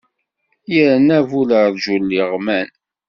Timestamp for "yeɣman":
2.15-2.69